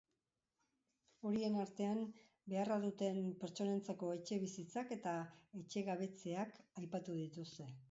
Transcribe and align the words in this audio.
Horien 1.31 1.57
artean, 1.63 2.01
beharra 2.53 2.79
duten 2.87 3.21
pertsonentzako 3.45 4.11
etxebizitzak 4.15 4.97
eta 4.99 5.15
etxegabetzeak 5.63 6.61
aipatu 6.83 7.21
dituzte. 7.23 7.73